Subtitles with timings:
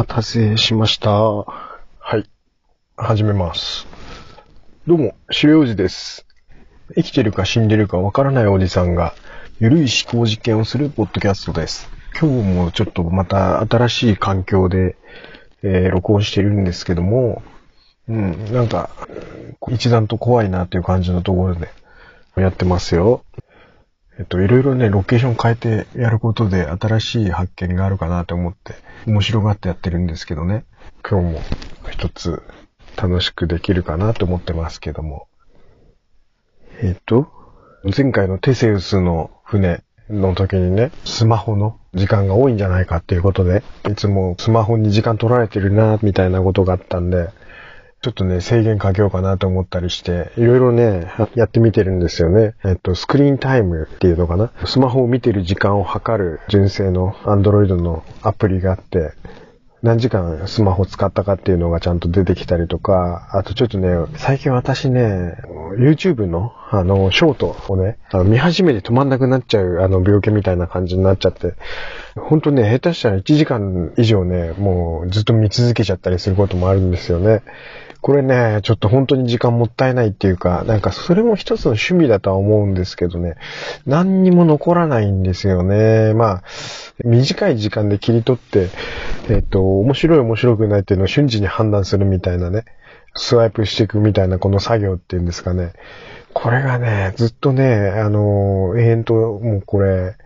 [0.00, 1.10] 待たせしました。
[1.10, 1.44] は
[2.16, 2.24] い。
[2.96, 3.86] 始めます。
[4.86, 6.26] どうも、白王子です。
[6.94, 9.12] 生きてるか死んでるかわからないおじさんが、
[9.58, 11.90] ゆるい思考実験をするポッドキャストです。
[12.18, 14.96] 今日もちょっとまた新しい環境で、
[15.62, 17.42] えー録音しているんですけども、
[18.08, 18.88] うん、なんか、
[19.68, 21.68] 一段と怖いなっていう感じのところで
[22.36, 23.22] やってますよ。
[24.20, 28.74] えっと、いろいろね、ロケーション変えてやることで新しい発見があるかなと思って、
[29.06, 30.66] 面白がってやってるんですけどね。
[31.08, 31.40] 今日も
[31.90, 32.42] 一つ
[32.98, 35.26] 楽しくできるかなと思ってますけども。
[36.82, 37.32] えっと、
[37.96, 47.30] 前回のテセウスの船の時にね、スマホの時間が多いんじゃないかっていうことで、いつもスマホに時間取られてるな、みたいなことがあったんで、
[48.02, 52.54] ちょっとね、制限かけようかなと思ったりして、いろいろね、やってみてるんですよね。
[52.64, 54.52] えっと、スクリーンタイムっていうのかな？
[54.64, 59.12] スマホを見てる時間を測る純正の Android のアプリがあって、
[59.82, 65.36] 何時間スマホ使ったかっていうのがちゃんと出てきたりとか、あとちょっとね、最近私ね、
[65.78, 71.54] YouTube のあの、ショートをね、あの見始めて止まんなくなっちゃうあの病気みたいな感じになっちゃって、
[72.16, 77.42] ほんとね、下手したら1時間以上ね、もうずっと見続けちゃったりすることもあるんですよね。
[78.02, 83.36] これね、ちょっと本当に時間もったいないっていうか、なんかそれも一つの趣味だとは思うんですけどね、
[83.86, 86.14] 何にも残らないんですよね。
[86.14, 86.42] まあ、
[87.04, 88.68] 短い時間で切り取って、
[89.28, 92.64] えっと、面白い面白くないっていうのを瞬時に判断するみたいなね、
[93.14, 95.72] スワイプしていくみたいなこの作業っていうんですかね。
[96.32, 100.16] これがね、ずっとね、あの、永遠ともうこれ、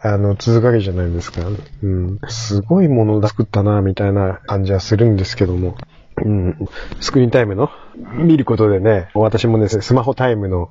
[0.00, 1.40] あの、続くわけじゃないですか。
[1.82, 2.18] うん。
[2.28, 5.76] すごいものを作ったな、みたいな感じはするんですけども。
[6.16, 6.68] うん。
[7.00, 7.70] スクリーンタイムの？
[7.96, 10.70] 見ることでね、私もね、スマホタイムの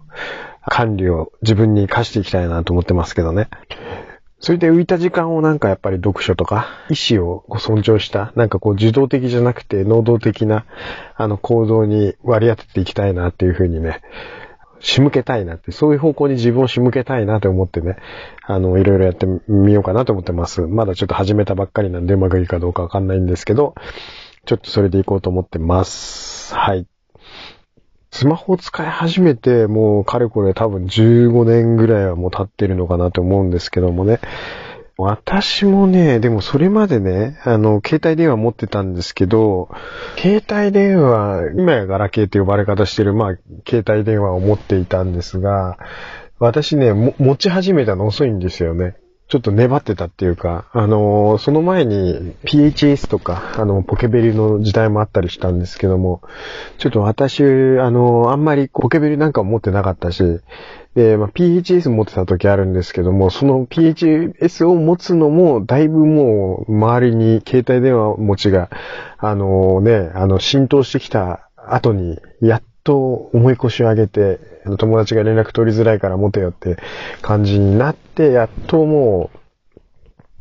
[0.66, 3.50] 管理を自分に課していきたいなと思ってますけどね。
[4.40, 10.66] それで浮いた時間をなんかやっぱり読書とか、意思をこう尊重した、なんかこう受動的じゃなくて能動的な、
[11.16, 14.02] あの行動に割り当てていきたいなっていうふうにね、
[14.82, 17.96] 仕向けたいなって、そういう方向に自分を仕向けたいなと思ってね、
[18.46, 20.62] あの、いろいろやってみようかなと思ってます。
[20.64, 23.76] まだちょっと始めたばっかりなんでうまくいいかどうかわかんないんですけど、
[24.46, 26.54] ちょっとそれでいこうと思ってます。
[26.54, 26.86] はい。
[28.12, 34.20] スマホを使い始めて、もうかれこれ多分15年ぐらいはもう経ってるのかなと思うんですけどもね。
[34.98, 39.70] 私もね、でもそれまでね、あの、携帯電話持ってたんですけど、
[40.18, 43.38] 携帯電話、今やガラケーって呼ばれ方してる、まあ、
[43.68, 45.80] 携帯電話を持っていたんですが、
[46.38, 48.98] 私ね、持ち始めたの遅いんですよね。
[49.34, 56.22] ちょっと粘ってたっていうか、あのーその前に PHS とか、あの、ポケベルの時代もあったりしたんですけども、
[56.78, 60.22] ちょっと私、あのーあんまりポケベルなんか持ってなかったし、
[60.94, 68.70] で、まあ、PHS 持ってた時あるんですけども、その PHS を持つのも、だいぶもう、周りに携帯電話持ちが、
[69.18, 74.40] あのね、あの、浸透してきた後に、やっと思い越しを上げて、
[74.78, 76.78] 友達が連絡取りづらいから持てよって
[77.22, 79.32] 感じになって、やっとも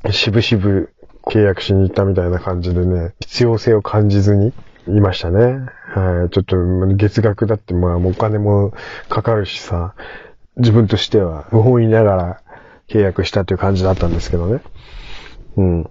[0.05, 0.93] う、しぶしぶ
[1.27, 4.53] 契約しに行ったみたいな感じでね、必要性を感じずに
[4.89, 5.67] いましたね。
[5.95, 6.31] はい。
[6.31, 6.57] ちょっと、
[6.97, 8.73] 月額だって、まあ、お金も
[9.09, 9.95] かかるしさ、
[10.57, 12.41] 自分としては不本意ながら
[12.89, 14.61] 契約したという感じだったんですけどね。
[15.57, 15.91] うん。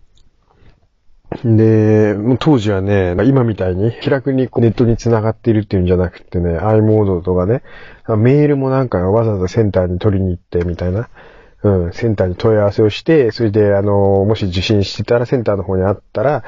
[1.44, 7.64] で、もう当時はね、今みたいに気楽にこうネットに繋がっているっていうんじゃなくてね、i モードとかね、
[8.08, 11.10] メールもなんかわざわざセンターに取りに行ってみたいな。
[11.64, 16.44] うん、センターに問い合わせをして、それで、あの、もし受信してたらセンターの方にあったら、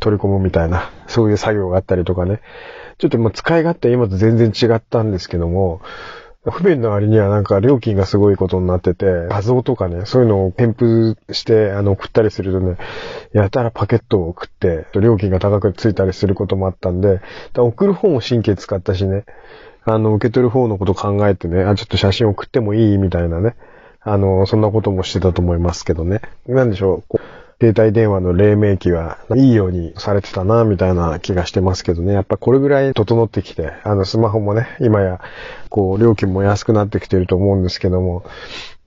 [0.00, 2.40] 取り込むみたいな、そういう作業があったりとかね。
[2.98, 5.80] ちょっとまあ使い勝手は今と全然違ったんですけども、
[6.44, 12.76] 不便の割にはなんか料金がすごいことになってて、画像とかね、そういうのを添付して、あの、送ったりするとね、
[13.34, 17.20] やたらパケットを送って、料金が高くついたりすることもあったんで、
[17.54, 19.24] 送る方も神経使ったしね、
[19.84, 22.98] あの、受け取る方のこと考えてね、あ、ちょっと写真送ってもいい？
[22.98, 23.54] みたいなね、
[24.00, 26.22] あの、そんなこともしてたと思いますけどね。
[26.46, 27.18] なんでしょ、う
[27.60, 32.14] 携帯電話の黎明期はいいようにされてたな、みたいな気がしてますけどね。
[32.14, 35.20] やっぱこれぐらい整ってきて、あの、スマホもね、今や、
[35.68, 38.24] こう、料金も安くなってきてると思うんですけども、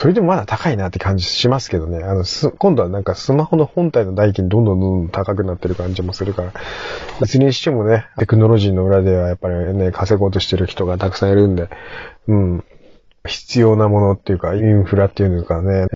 [0.02, 2.04] それでもまだ高いなって感じしますけどね。
[2.04, 6.54] あの、す今度はなんかスマホの本体の代金どんどんどんどん高くなってる感じもするから、
[7.22, 11.70] いずれにしてもね、テクノロジーの裏ではやっぱりね、稼ごうとしてる人がたくさんいるんで、
[12.28, 12.64] うん。
[13.26, 15.88] 必要なものっていうか、インフラっていうのかね、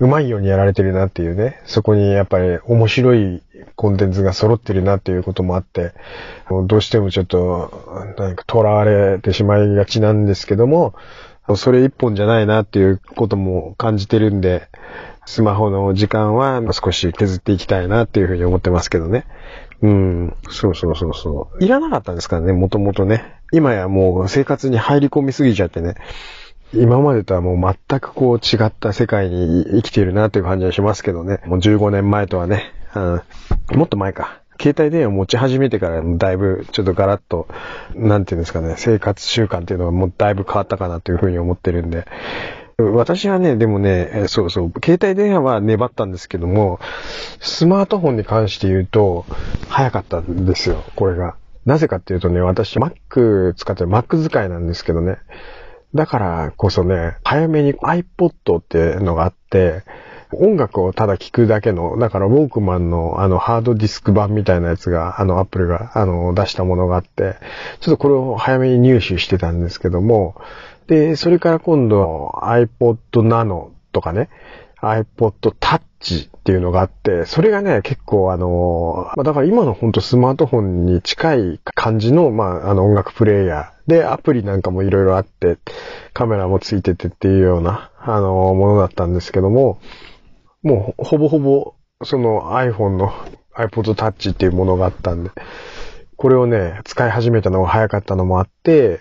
[0.00, 3.42] うまいようにやられてるなっていうね、そこにやっぱり面白い
[3.76, 5.92] コンテンツが揃ってるなっていうこともあって、
[6.66, 10.94] どうしてもちょっと、なんか囚われてしまいがちなんですけども、
[11.56, 14.68] それ一本じゃないなっていうことも感じてるんで、
[15.24, 19.24] スマホの時間は少し削っていきたいなっていうふうに思ってますけどね。
[19.82, 20.36] うん。
[20.50, 21.64] そうそうそうそう。
[21.64, 23.36] いらなかったんですからね、もともとね。
[23.52, 25.94] 今やもう生活に入り込みすぎちゃってね。
[26.74, 31.40] 今までとはもう全くこう違った世界に生きているなという感じはしますけどね。
[31.46, 32.72] もう15年前とはね。
[32.94, 33.22] うん。
[33.76, 34.40] もっと前か。
[34.60, 37.48] 携帯電話を持ち始めてからだいぶちょっとガラッと、
[37.94, 42.06] なんていうんですかね、生活習慣っていうのがもうだいぶ変わったかなというふうに思ってるんで。
[42.78, 46.80] 私はね、でもね、そうそう、携帯電話は粘ったんですけども、
[47.40, 49.26] スマートフォンに関して言うと、
[49.68, 51.36] 早かったんですよ、これが。
[51.66, 55.18] なぜかっていうとね、私 Mac 使ってる Mac 使いなんですけどね。
[55.94, 59.82] だからこそね、早めに iPod っていうのがあって、
[60.34, 67.36] 音楽をただ聴くだけの、だからウォークマンのあのハードディスク版みたいなやつが、あのアップルがあの出したものがあって、
[67.80, 70.40] ちょっとこれを早めに入手してたんですけども、
[70.86, 74.30] で、それから今度 iPod Nano とかね、
[74.80, 85.58] iPod Touch っていうのがあって、それがね、結構あの、まあ、だから今のほんとスマートフォンに近い感じの、まあ、あの音楽プレイヤーで、アプリなんかもいろいろあって、
[86.12, 89.78] カメラもついててっていうような、あの、ものだったんですけども、
[90.62, 93.12] もうほぼほぼその iPhone の
[93.56, 95.30] iPod Touch っていうものがあったんで、
[96.16, 99.00] これをね、使い始めたのが早かったのもあって、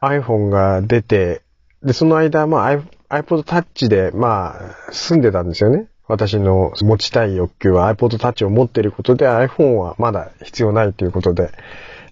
[0.00, 1.42] iPhone が出て、
[1.82, 4.56] で、その間、まあ iPod Touch で、ま
[4.88, 5.88] あ、住んでたんですよね。
[6.12, 11.52] 私の持ちたい欲求は iPod Touch を持っていることで iPhone はまだ必要ないということで、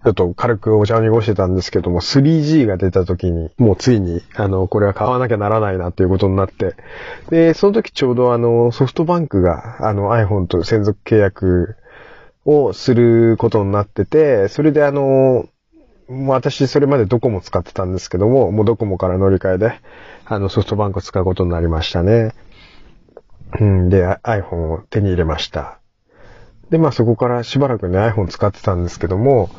[0.02, 6.76] ちょっと軽くお茶を濁してたんですけども、3G が出た時に、もうついに、あの、これは買わなきゃならないなっていうことになって、
[7.29, 11.76] で、その時ちょうどあの、ソフトバンクが、あの、iPhone と専属契約
[12.46, 15.44] をすることになってて、それであの、
[16.08, 19.81] 私それまでドコモ使ってたんですけども、もうドコモから乗り換えで、
[20.25, 22.32] あの、ソフトバンクを使うことになりましたね。
[23.58, 25.81] うん、で、iPhone を手に入れました。
[26.70, 29.50] で、まあそこからしばらくね、iPhone 使ってたんですけども、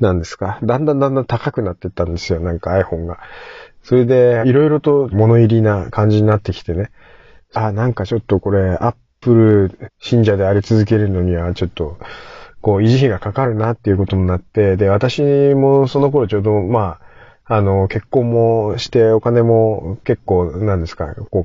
[0.00, 0.58] なんですか？
[0.62, 3.18] だんだんだんだん高くなってったんですよ、なんか iPhone が。
[3.82, 6.90] それで、いろいろと物入りな感じになってきてね。
[7.54, 11.98] あ、なんかちょっとこれ、Apple 信者であり続けるのには、ちょっと、
[12.60, 15.22] こう、維持費がかかるなっていうことになって、で、私
[15.54, 16.98] もその頃ちょうど、ま
[17.46, 21.44] あ、あの、結婚もして、お金も結構、なんですか、こう、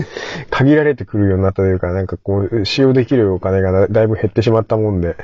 [0.50, 5.16] 限られてくるようになったというか、なんかこう、使用できるお金がだいぶ減ってしまったもんで、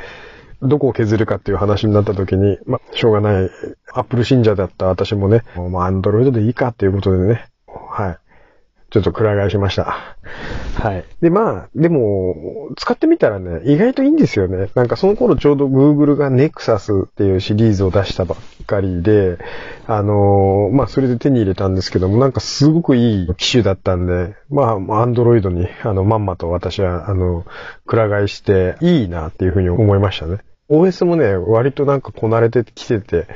[0.61, 3.51] どこを削るかっていう話になった時に、まあしょうがない、
[3.93, 8.19] アップル信者だった私もね、まあ、アンドロイドでいいかっていうことでね、はい。
[8.91, 10.17] ちょっとくら替えしました。
[10.79, 11.05] はい。
[11.21, 14.71] で、まあ、でも、使ってみたらね、意外といいんですよね。
[14.75, 19.37] なんかその頃ちょうど Google が Nexus っていうシリーズを出したばっかりで、
[19.87, 27.45] あのー、まあ、それで手に入れたんですけども、なんかすごくいい機種だったんで、まあ、Android に、あの、まんまと私は、あの、
[27.87, 30.39] くら替えして、いいなっていうふうに思いましたね。
[30.71, 33.27] OS もね、割となんかこなれてきてて、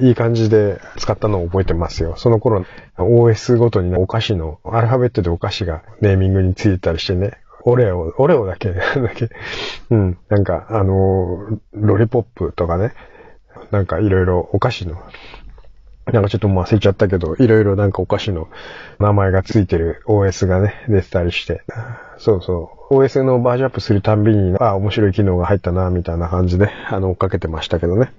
[0.00, 0.12] い。
[0.12, 2.14] い感じで使ったのを覚えてますよ。
[2.16, 2.64] その頃、
[2.98, 9.30] OS ごとにお菓子の、アルファベットでお菓子がネーミングについてたりしてね、オレオ、オレオだけ、だけ、
[9.90, 12.92] うん、なんか、あの、ロリポップとかね、
[13.70, 14.96] なんかいろいろお菓子の、
[16.06, 18.48] なんかちょっともう忘れちゃったけど、いろいろなんかお菓子の
[18.98, 21.62] 名前がついてる OS がね、出てたりして、
[22.18, 28.12] そうそう、OS のバージョンアップするたんびに、あ、面白い機能が入ったな、みたいな感じで、あの、追っかけてましたけどね。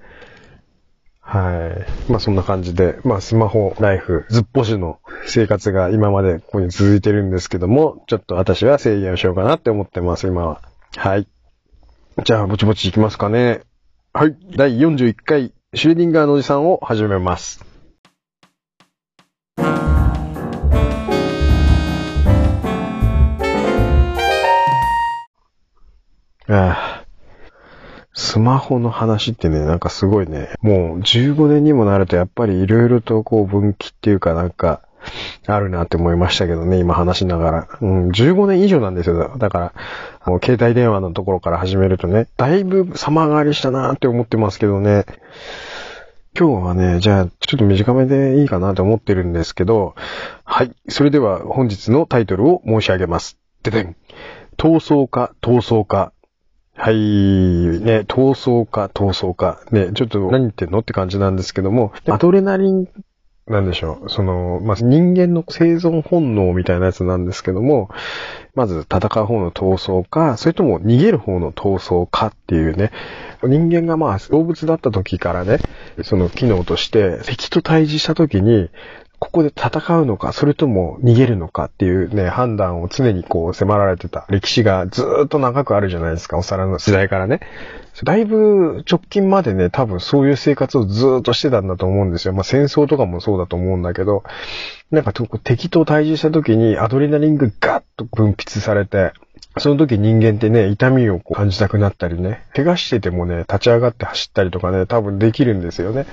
[1.33, 2.11] はい。
[2.11, 10.61] まあそんな感じで、まあスマホ、ライフ、ずっぽしの生活が今までここに続いてるんですけども、ちょっと私は制限をしようかなって思ってます、今は。
[10.95, 11.27] はい。
[12.23, 13.61] じゃあ、ぼちぼちいきますかね。
[14.13, 14.37] はい。
[14.55, 17.65] 第41回、シュレディンガーのおじさんを始めます。
[26.47, 26.82] ああ
[28.33, 34.81] スマホの話ってね、なんかすごいね、もう15年にもなるとやっぱり色々とこう分岐っていうかなんか、
[35.45, 37.67] あるなって思いましたけどね、今話しながら。
[37.79, 39.35] うん、15年以上なんですよ。
[39.37, 39.73] だから、
[40.19, 45.05] あの携帯電話のところから始めるとね、だいぶ様変わりしたなって思ってますけどね。
[46.35, 49.93] 今日はね、じゃあ、ちょっと短めでいいかなと思ってるんですけど、
[50.43, 50.71] はい。
[50.89, 53.37] それでは本日のタイトルを申し上げます。
[53.61, 53.95] ででん。
[54.57, 56.13] 闘争か、闘争か、
[56.75, 56.95] はい。
[56.95, 59.61] ね、闘争か、闘争か。
[59.71, 62.87] ね、ちょっと何言ってんのって感じなんですけども、アドレナリン、
[63.45, 64.09] なんでしょう。
[64.09, 67.89] その、まあ、人間の生存本能みたいなやつなんですけども、
[68.55, 72.91] まず戦う方の闘争か、それとも逃げる方の闘争かっていうね、
[73.43, 75.59] 人間がまあ動物だった時からね、
[76.03, 78.69] その機能として敵と対峙した時に、
[79.23, 87.39] ここで戦うのか、それとも逃げるのかっていうね、判断を常にこう迫られてた歴史がずっと長くあるじゃないですか、お皿の時代からね。
[88.03, 92.33] だいぶ直近までね、多分そういう生活をずっとしてたんだと思うんですよ。
[92.33, 94.23] まあ戦争とかもそうだと思うんだけど、
[94.91, 99.13] なんか敵と対峙した時にアドレナリンがガッと分泌されて、
[99.57, 106.07] その時人間ってね、痛みをこう感じたくなったりね、怪我しててもね、立ち上がって走ったりとかね、多分できるんですよね。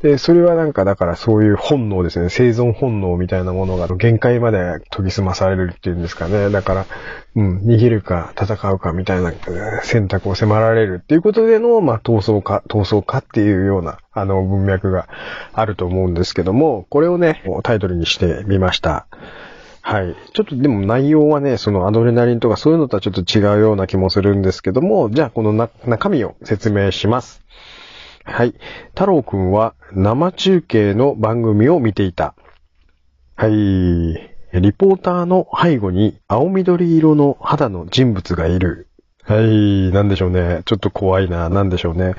[0.00, 6.50] で、それはなんかだからそういう本能ですね、生存本能みたいなものが限界まで研ぎ澄まされるっていうんですかね。
[6.50, 6.86] だから、
[7.34, 9.32] うん、逃げるか戦うかみたいな
[9.82, 15.08] 選択を迫られるっていうことでの、まあ、闘争か、闘争かっていうような、あの、文脈が
[15.52, 19.08] あると思うんですけども、これをね、タイトルにしてみました。
[19.86, 20.16] はい。
[20.32, 25.52] ちょっとでも内容はね、そのアドレナリンとかそういうのとはちょっと違うような気もするんですけども、じゃあこの
[25.84, 27.42] 中身を説明します。
[28.24, 28.54] はい。
[28.94, 32.34] 太郎くんは生中継の番組を見ていた。
[33.36, 33.52] はい。
[33.52, 38.88] リポーターの背後に青緑色の肌の人物がいる。
[39.22, 39.92] はい。
[39.92, 40.62] なんでしょうね。
[40.64, 41.50] ちょっと怖いな。
[41.50, 42.14] なんでしょうね。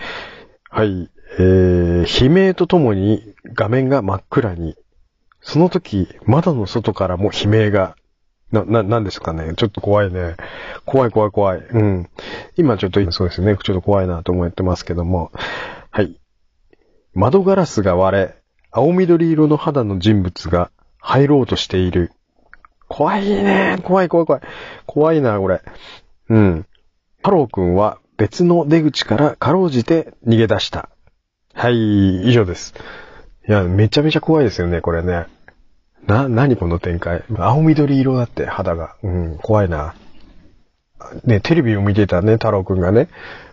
[0.70, 1.10] はい。
[1.40, 4.76] えー、悲鳴とともに画面が真っ暗に。
[5.46, 7.96] その時、窓の外からも悲鳴が、
[8.52, 9.54] な、な、なんですかね。
[9.56, 10.36] ちょっと怖いね。
[10.86, 11.60] 怖い怖い怖い。
[11.60, 12.10] うん。
[12.58, 13.56] 今ちょっと、そうですね。
[13.64, 15.32] ちょっと怖いなと思ってますけども。
[15.92, 16.20] はい。
[17.14, 18.36] 窓ガラスが割れ、
[18.72, 22.12] 青緑色の肌の人物が入ろうとしている。
[22.88, 23.78] 怖いね。
[23.84, 24.42] 怖い怖い怖い。
[24.88, 25.62] 怖いな、これ。
[26.30, 26.66] うん。
[27.18, 30.90] 太郎くんは別の出口からかろうじて逃げ出した。
[31.54, 32.74] はい、以上です。
[33.48, 35.28] いや、めちゃめちゃ怖いですよね、これね。
[36.08, 37.24] な、何この展開？
[37.36, 38.96] 青緑色だって肌が。
[39.04, 39.96] うん、怖いな。
[41.24, 43.10] ね、テレビを見てたね、太郎くんがね、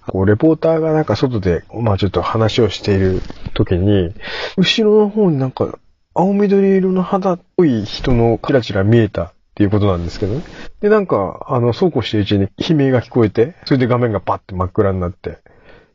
[0.07, 3.21] こう、レポーターがなんか外で、まあちょっと話をしている
[3.55, 4.15] 時に、
[4.57, 5.79] 後ろの方になんか、
[6.15, 10.43] 青緑色の肌っぽい人のチラチラ見えたっていうことなんですけどね。
[10.81, 15.39] で、なんか、あの、そうこうしてるうちに悲鳴が聞こえて、それで画面がパッて真っ暗になって、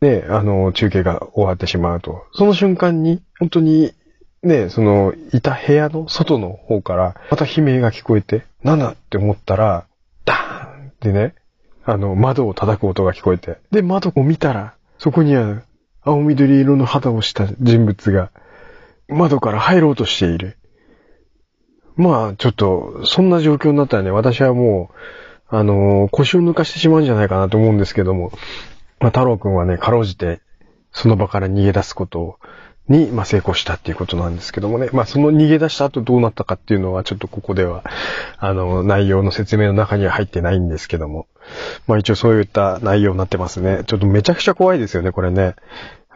[0.02, 2.26] ね、あの、中継が終わってしまうと。
[2.34, 3.94] その瞬間に、本当に
[4.44, 9.88] ね、その、いた部屋の外の方から、また悲鳴が聞こえて、なんだって思ったら、
[10.26, 11.36] ダーンってね、
[11.84, 13.58] あの、窓を叩く音が聞こえて。
[13.72, 15.64] で、窓を見たら、そこには、
[16.02, 18.32] 青緑色の肌をした人物が、
[19.08, 20.58] 窓から入ろうとしている。
[21.96, 24.96] まあ、ちょっと、そんな状況になったらね、私はもう、
[25.50, 28.32] あのー、腰を抜かしてしまうんじゃないかなと思うんですけども、
[29.00, 30.42] まあ、太郎くんはね、かろうじて、
[30.92, 32.40] その場から逃げ出すことを
[32.90, 34.90] に、まあ、成功したっていうことなんですけどもね。
[34.94, 37.84] まあ、その逃げ出した後どうなったかっていうのは、ちょっとここでは、
[38.38, 41.28] あの、内容の説明の中には入ってないんですけども。
[41.88, 43.84] まあ、一応そういった内容になってますね。
[43.88, 45.56] ちょっとめちゃくちゃ怖いですよね、これね。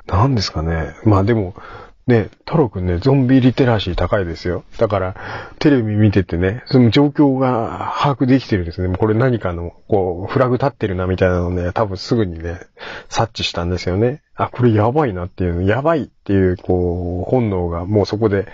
[0.08, 0.96] 何ですかね。
[1.04, 1.56] まあ、でも、
[2.12, 4.66] ね、太郎くんね、ゾンビリテラシー高いですよ。
[4.78, 5.16] だから、
[5.60, 8.98] テレビ見ててね、その状況が把握できてるんですね。
[8.98, 12.60] これ何かの、こう、フラグ立ってるなみたいなのね、多分すぐにね、
[13.08, 14.22] 察知したんですよね。
[14.36, 18.46] あ、これやばいなっていう、やばいっていう、こう、本能がもうそこで、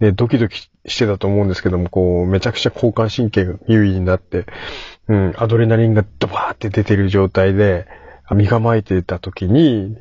[0.00, 4.46] ね、ドキドキしてたと思うんですけども、こう、めちゃくちゃ交感神経が優位になって、
[5.08, 7.86] うん、アドレナリンがドバーって出てる状態で、
[8.34, 9.98] 身構えてた時に、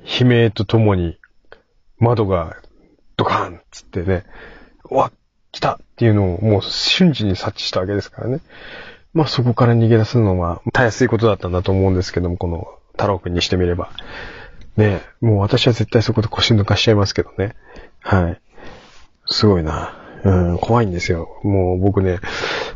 [0.00, 1.18] 悲鳴とともに、
[1.98, 2.56] 窓が
[3.16, 4.24] ドカーンっつってね、
[4.90, 5.12] うわ、
[5.52, 8.40] 来たっていうのをもう瞬時に察知したわけですからね。
[9.12, 13.90] まあそこから逃げ出すのは、たやすいことだったんだと思うんですけども、この太郎くんにしてみれば。
[14.76, 17.56] ねもう私は絶対そこで腰抜かしちゃいますけどね。
[18.00, 18.40] はい。
[19.26, 19.94] すごいな。
[20.24, 21.40] うん、怖いんですよ。
[21.42, 22.18] もう僕ね、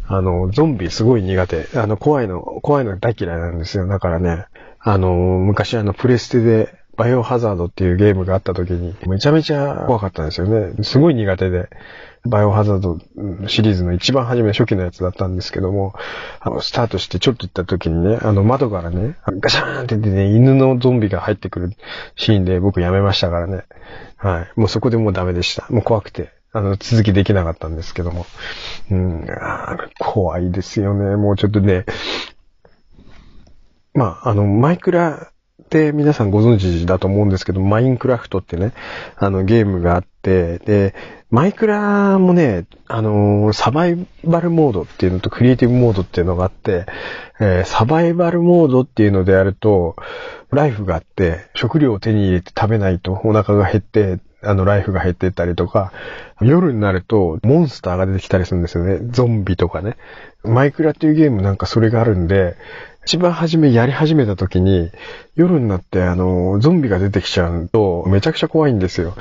[0.06, 1.66] あの、ゾンビすごい苦手。
[1.76, 3.86] あの、怖いの、怖いの大嫌いなんですよ。
[3.86, 4.46] だからね、
[4.78, 10.82] あの、昔あの、プレステで、バイオハザードっていうゲームがあった時に、めちゃめちゃ怖かったんですよね。
[10.82, 11.70] すごい苦手で。
[12.24, 12.98] バイオハザード
[13.48, 15.94] シリーズの一番初め初期のやつだったんですけども、
[16.38, 21.72] あの、スタートしてちょっと行った時にね、あの窓からね、ガシャーンって出てね、犬のゾンビが入ってくる
[22.14, 23.64] シーンで僕やめましたからね。
[24.16, 24.60] はい。
[24.60, 25.66] もうそこでもうダメでした。
[25.68, 26.30] もう怖くて。
[26.52, 28.26] あの、続きできなかったんですけども。
[28.90, 29.26] うん、
[29.98, 31.16] 怖いですよね。
[31.16, 31.86] もうちょっとね、
[33.94, 35.31] まあ、あの、マイクラ
[35.72, 38.74] って皆さんご存知だと思うんですけど、マインクラフトってね、
[39.16, 40.94] あのゲームがあって、で、
[41.30, 46.84] マイクラもね、あのー、サバイバルモードっていうのとクリエイティブモードっていうのがあって、
[47.40, 49.96] えー、サバイバルモードっていうのでやると、
[50.50, 55.92] ライフがあって、食料を手に入れて食べないとお腹が減って、あの、ライフが減ってったりとか、
[56.42, 58.98] 夜になると、モンスターが出てきたりするんですよね。
[59.10, 59.96] ゾンビとかね。
[60.44, 62.56] マイクラっていうゲームなんかそれがあるんで、
[63.04, 64.90] 一番初めやり始めた時に、
[65.34, 69.14] 夜になってあの、ゾンビが出てきちゃうと、めちゃくちゃ怖いんですよ。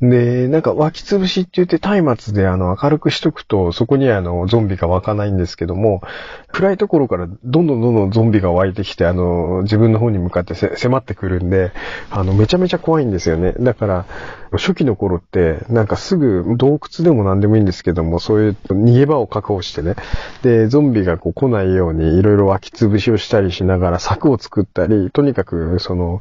[0.00, 6.02] で、なんか湧き潰しって言って松明であの明るくしとくと、そこにあのゾンビが湧かないんですけども、
[6.52, 11.72] 暗いところからどんどんどんどんゾンビが湧いてきて、あの、自分の方に向かって迫ってくるんで、
[12.10, 13.54] あの、めちゃめちゃ怖いんですよね。
[13.58, 14.06] だから、
[14.52, 19.96] 初期の頃って、なんかすぐ洞窟でも何でもいいんですけども、そういう逃げ場を確保してね、
[20.42, 26.20] で、ゾンビがこう来ないようにいろいろ湧き潰しをしたりしながら柵を作ったり、とにかくその、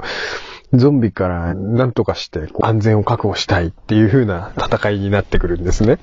[0.74, 6.00] ゾンビから何とかして安全を確保したいっていう風な戦いになってくるんですね。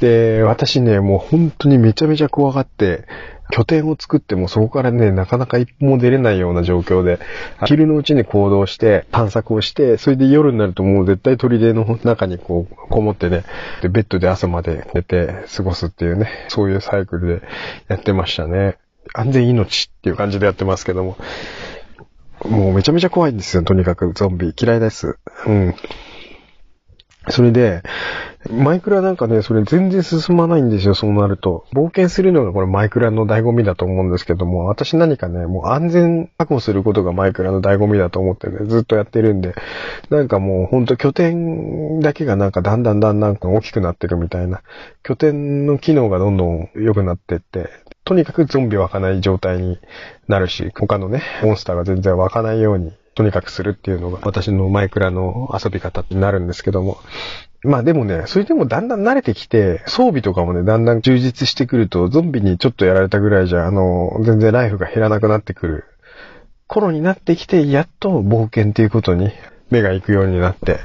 [0.00, 3.04] で、私ね、もう本当にめちゃめちゃ怖がって、
[3.50, 7.18] 拠点を作ってもそこからね、なかなか一歩も出れないような状況で、
[7.66, 13.44] 昼のうちに行動して、探索をして、それで夜になるともう絶対砦の中にこう、こもってね、
[13.82, 17.46] で、ベッドで朝まで寝て過ごすっていうね、そういうサイクルで
[17.88, 18.76] やってましたね。
[19.14, 21.16] 安全命っていう感じでやってますけども。
[22.44, 24.54] もうめちゃめちゃ怖いんですよ、とにかくゾンビ。
[24.60, 25.18] 嫌いです。
[25.46, 25.74] うん。
[27.30, 27.82] それで、
[28.50, 31.64] マイクラなんかね、それ全然進まないんですよ、そうなると。
[31.74, 39.54] 冒険するのがこれマイクラの醍醐味だと思うんですけども、私何かね、もう安全確保することがマイクラの醍醐味だと思ってね、ずっとやってるんで、
[40.08, 44.62] なんかもうほんと拠点だけがなんかだんだんだんだん大きくなってるみたいな、
[45.02, 47.68] 拠点の機能がどんどん良くなってって、
[48.08, 49.78] とにかくゾンビ湧かない状態に
[50.28, 56.96] なるし、他のね、モンスターが全然湧かないように、とにかくするっていうのが私のマイクラの遊び方になるんですけども。
[57.64, 65.84] まあでもね、それでもだんだん慣れてきて、装備とかもね、だんだん充実してくると、ゾンビにちょっとやられたぐらいじゃ、あの、全然ライフが減らなくなってくる
[66.66, 69.32] 頃になってきて、やっと冒険っていうことに
[69.68, 70.80] 目が行くようになって、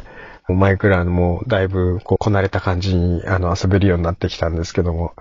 [0.49, 5.13] マイクラもだいぶこうこなれた感じにあの遊べるようになってきたんですけども。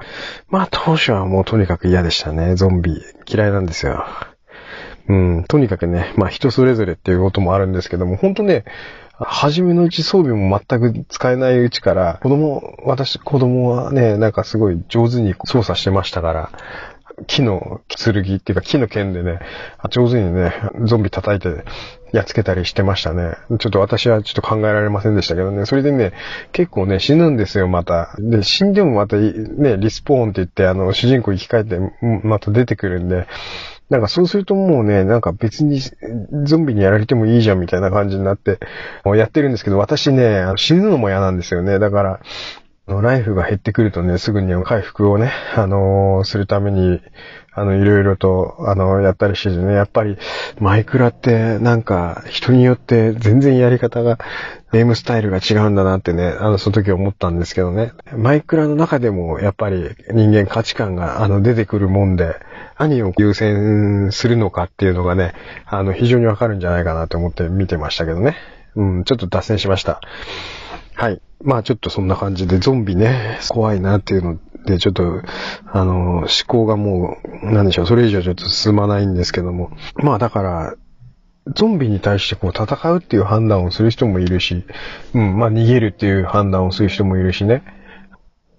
[0.48, 2.56] まあ当初はもうとにかく嫌でしたね。
[2.56, 4.04] ゾンビ嫌いなんですよ。
[5.08, 8.64] うん、とにかくね、まあ人それぞれっていうこともあるんですけども、本当ね、
[9.18, 16.50] 初めのうち装備も全く使えないうちから、子供、私、子供はね、なんかすごい上手に操作してましたから、
[17.26, 19.40] 木の剣っていうか木の剣でね、
[19.90, 20.52] 上手にね、
[20.84, 21.64] ゾンビ叩いて
[22.12, 23.36] やっつけたりしてましたね。
[23.58, 25.64] ちょっと私はちょっと考えられませんでしたけどね。
[25.66, 26.12] それでね、
[26.52, 28.14] 結構ね、死ぬんですよ、また。
[28.18, 31.78] で、死んでもまたね、リスポーンって言って、あの、主人公生き返って、
[32.22, 33.26] また出てくるんで、
[33.88, 35.80] なんかそうするともうね、なんか別に
[36.44, 38.58] ゾンビにやられてもいいじゃんみたいな感じになって、
[39.04, 41.78] やってるんですけど、私ね、死ぬのも嫌なんですよね。
[41.78, 42.20] だから、
[42.86, 47.00] ライフが減ってくるとね、すぐに回復をね、あのー、するために、
[47.54, 50.16] あの、いろいろと、あの、やったりしてね、やっぱり、
[50.58, 54.18] マイクラって、なんか、人によって全然やり方が、
[54.72, 57.92] ゲームスタイルが違うんだなってね、あの、その時思ったんですけどね。
[58.16, 62.36] マイクラの中でも、やっぱり人間価値観が、あの、出てくるもんで、
[62.78, 65.34] 何を優先するのかっていうのがね、
[65.66, 68.36] あの、非常にわかるんじゃないかなと思って見てましたけどね。
[68.74, 70.00] うん、ちょっと脱線しました。
[70.94, 71.20] はい。
[71.42, 74.38] まあちょっとそんな感じで、ゾンビね、怖いなっていうの、
[74.78, 75.22] ちょっと、
[75.66, 79.70] あの、思考がもう、なんでしょう、それ以上ちょっと進まないんですけども。
[79.96, 80.74] まあだから、
[81.54, 84.64] ゾンビに対してこう戦うっていう判断をする人もいるし、
[85.14, 87.62] うん、まあ逃げるっていう判断をする人もいるしね。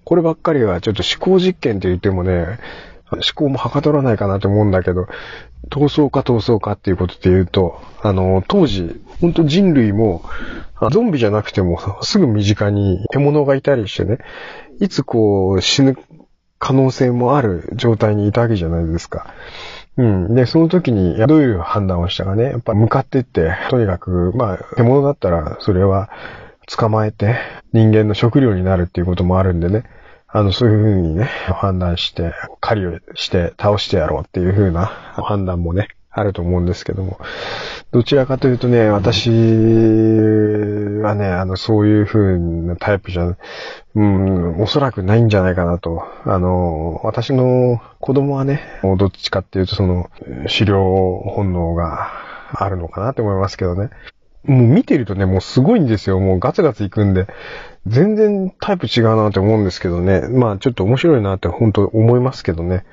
[0.03, 2.59] こればっかりはちょっと思考実験って言ってもね、
[3.11, 5.07] 思考もはかどらないかなと思うんだけど、
[5.69, 10.23] 闘争か闘争かっていうことで言うと、あの、当時、本当人類も、
[10.91, 14.17] ゾンビじゃなくてもすぐ身近に獣がいたりしてね、
[14.79, 15.97] いつこう死ぬ
[16.59, 19.33] 可能性もある状態にいたわけじゃないですか。
[19.97, 20.35] うん。
[20.35, 22.43] で、その時にどういう判断をしたかね。
[22.45, 26.09] やっぱ向かっていって、とにかく、まあ、獣だったらそれは
[26.67, 27.35] 捕まえて
[27.73, 29.83] 人間の食料になるっていうこともあるんでね。
[30.27, 37.19] あの、そういうふうにね、判断して、狩りをして倒してやろうっていうふうな判断もね、あると思うんですけども、
[37.91, 43.35] どちらかというとね、私はね、あの、そういう風なタイプじゃ、
[43.95, 46.03] うん、おそらくないんじゃないかなと。
[46.25, 48.61] あの、私の子供はね、
[48.97, 50.11] どっちかっていうとその、
[50.47, 52.11] 狩猟本能が
[52.53, 53.89] あるのかなって思いますけどね。
[54.45, 56.19] もう見てるとね、もうすごいんですよ。
[56.19, 57.27] もうガツガツいくんで、
[57.87, 60.27] 全然タイプ違うなって思うんですけどね。
[60.29, 62.85] まあちょっと面白いなって本当思いますけどね。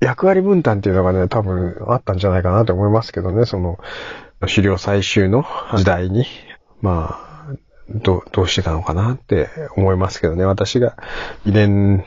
[0.00, 3.78] 役割分担っていうのがね、多分あったんじゃないかなと思いますけどね、その、
[4.40, 5.44] 狩猟採集の
[5.76, 6.24] 時代に、
[6.80, 7.54] まあ、
[7.90, 10.96] どどうしてたのかなって思いますけどね、私が
[11.44, 12.04] 遺伝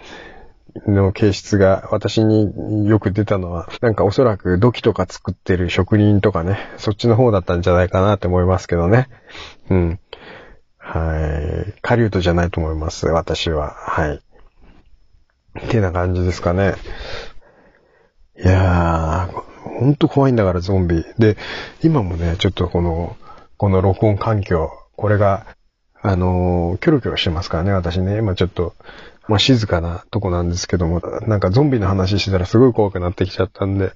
[0.88, 9.10] の形質が私によく出たのは、なんかおそらく土器とか作ってる職人とかね、そっちの方だったんじゃないかなって思いますけどね。
[9.70, 10.00] うん。
[10.78, 11.74] はい。
[11.82, 13.74] 狩人じゃないと思います、私は。
[13.74, 14.22] はい。
[15.66, 16.74] ってな感じですかね。
[18.36, 21.06] いやー、ほんと怖いんだから、ゾンビ。
[21.20, 21.38] で、
[21.84, 23.16] 今もね、ちょっとこの、
[23.58, 25.46] この録音環境、これが、
[26.02, 28.18] あのー、キョロキョロしてますからね、私ね。
[28.18, 28.74] 今ちょっと、
[29.28, 33.94] まあ、静かなとこなんですけども、なんかゾンビの話してたらすごい怖くなってきちゃったんで、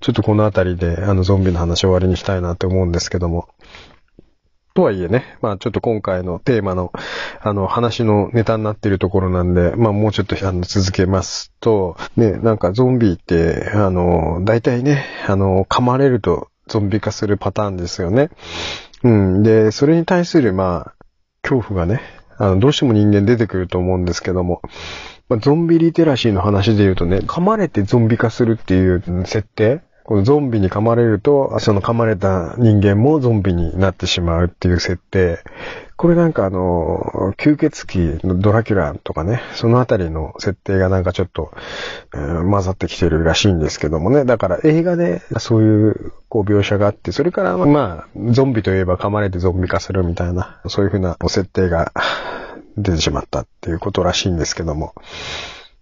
[0.00, 3.48] ちょっとこの辺りであのゾンビの話終わりにしたいなって思うんですけども。
[4.78, 6.92] とはいえね、まあちょっと今回のテーマの、
[7.40, 18.30] あの話のネタになってるところなんで、まあもうちょっとあの続けますと、ね、なんかゾンビって、あの、大体ね、あの、噛まれるとゾンビ化するパターンですよね。
[19.02, 19.42] うん。
[19.42, 21.04] で、それに対する、まあ、
[21.42, 22.00] 恐怖がね、
[22.36, 24.62] あの、どうしても人間出てくると思うんですけども、
[25.28, 35.40] まあ、ゾンビリテラシーの話で言うとね、噛まれてゾンビ化するっていう設定このゾンビに噛まれると、その噛まれた人間もゾンビになってしまうっていう設定。
[35.98, 41.52] これなんかあの、吸血鬼のドラキュラとかね、そのあたりの設定がなんかちょっと、
[42.14, 44.24] えー、混ざってきてるらしいんですけどもね。
[44.24, 51.92] だから映画でそういうこう描写があって、それからまあ、ゾンビといえば噛まれてゾンビ化するみたいな、そういうふうな設定が
[52.78, 54.94] 出てしまったっていうことらしいんですけども。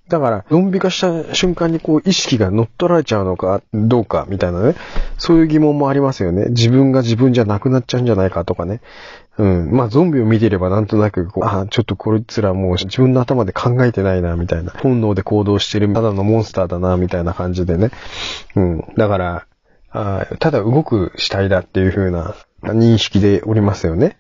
[0.09, 4.75] だから、ゾンビ化した瞬間にこう意識が乗っ取られちゃうのかどうかみたいなね、
[5.19, 6.47] そういう疑問もありますよね。
[6.51, 8.81] 自分が自分じゃなくなっちゃうんじゃないかとかね。
[9.38, 9.71] うん。
[9.73, 14.73] まあ、ゾンビを見ていればなんとなくこう、あ、ちょっとこいつらもう自分の頭で考えてないな、みたいな。
[14.73, 17.90] 本能で行動してるただのモンスターだな、みたいな感じでね。
[18.55, 18.85] うん。
[18.97, 19.47] だから、
[19.90, 24.16] あただ動く死体だっていう風な認識でおりますよね。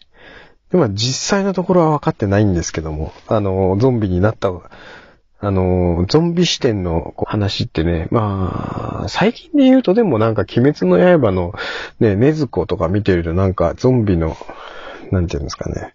[0.70, 4.50] で、ま実際のところは分かってないんですけども、あの、ゾンビになった
[5.38, 11.52] あの、ゾンビ視点の話ってね、まあ、最近で言うとでもなんか鬼滅の刃の
[12.00, 14.36] ね、ネズコとか見てるとなんかゾンビの、
[15.10, 15.94] なんていうんですかね、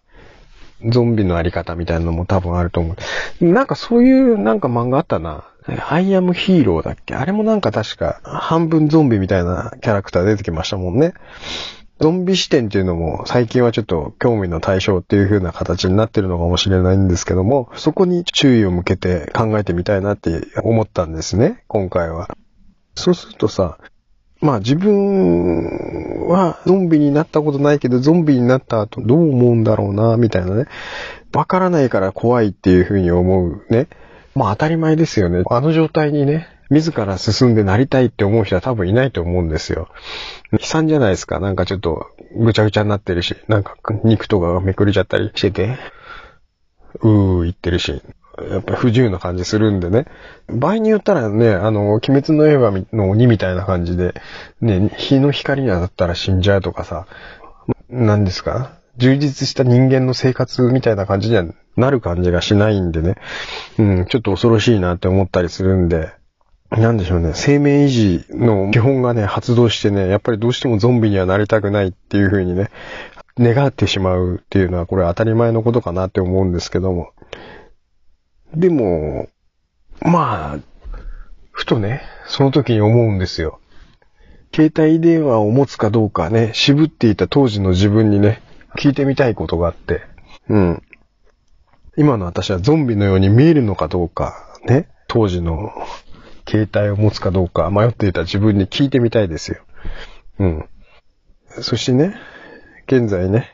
[0.89, 2.95] ゾンビのあり方みたいなのも多分あると思
[3.41, 3.45] う。
[3.45, 5.45] なんかそういうなんか漫画あったな。
[5.89, 7.13] アイアムヒーローだっけ？
[7.13, 11.13] あれもなんか確か半分ゾンビみたいなキャラクター出てきましたもんね。
[12.01, 22.35] ゾンビ視点っていうのも最近はちょっと興味の対象っていう風な形になってるのかもしれないんですけども、そこに注意を向けて考えてみたいなって思ったんですね、今回は。
[22.95, 23.77] そうするとさ、
[24.41, 30.65] まあ自分はゾンビになったことないけど、ゾンビになった後どう思うんだろうな、みたいなね。
[31.33, 33.87] わからないから怖いっていう風に思うね。
[34.33, 35.43] まあ当たり前ですよね。
[35.47, 39.89] あの状態にね、自ら進んでなりたいって思う人は多分いないと思うんですよ。
[40.51, 41.39] 悲惨じゃないですか。
[41.39, 45.77] なんかちょっとぐちゃぐちゃになってるし、なんか肉とかがめくれちゃったりしてて、
[47.01, 48.01] うー言ってるし、
[48.49, 50.05] やっぱ不自由な感じするんでね。
[50.47, 54.15] 場合によったらね、あの、鬼滅の刃の鬼みたいな感じで、
[54.61, 57.05] ね、日の光に当たったら死んじゃうとかさ、
[57.89, 58.77] 何ですか？
[58.97, 63.15] 充実した人間の生活みたいな感じにはなる感じがしないんでね。
[63.77, 66.13] うん、ちょっと恐ろしいなって思ったりするんで、
[66.71, 72.69] なんでしょうね、生命維持の基本がね、発動してね、やっぱりどうしてもゾンビにはなりたくないっていう風にね、
[73.37, 77.11] 願ってしまうっていうのはこれ当たり前のことかなって思うんですけども。
[78.55, 79.27] でも、
[80.01, 80.59] まあ、
[81.51, 83.59] ふとね、その時に思うんですよ。
[84.53, 88.41] 携帯電話を持つかどうかね、渋っていた当時の自分にね、
[88.77, 90.03] 聞いてみたいことがあって、
[90.47, 90.83] うん。
[91.97, 95.71] 今の私はゾンビのように見えるのかどうか、ね、当時の
[96.51, 99.61] 携帯を持つかどうか迷っていた自分に聞いてみたいですよ。
[100.37, 100.69] うん。
[101.61, 102.13] そしてね、
[102.87, 103.53] 現在ね、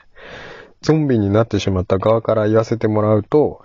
[0.81, 3.63] ゾンビになってしまった側から言わせてもらうと、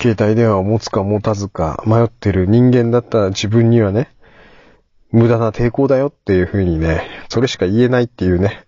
[0.00, 4.08] 携帯電話を持つか持たずか迷ってる人間だった自分にはね、
[5.10, 8.64] 無駄な抵抗だよっていう風にね、それしか言えないっていうね。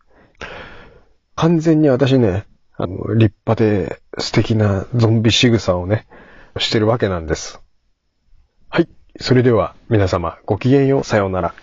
[1.35, 2.45] 完全に私ね、
[2.77, 6.07] あの、立派で素敵なゾンビ仕草をね、
[6.59, 7.64] してるわけなんです。
[9.21, 11.55] それでは皆様ごきげんようさようなら。